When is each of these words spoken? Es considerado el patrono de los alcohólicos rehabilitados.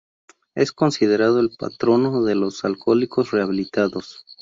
Es 0.55 0.71
considerado 0.71 1.39
el 1.39 1.51
patrono 1.59 2.23
de 2.23 2.33
los 2.33 2.65
alcohólicos 2.65 3.29
rehabilitados. 3.29 4.25